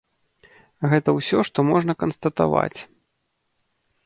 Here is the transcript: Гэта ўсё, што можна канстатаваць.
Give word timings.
Гэта 0.93 1.09
ўсё, 1.17 1.37
што 1.49 1.67
можна 1.71 1.93
канстатаваць. 2.01 2.79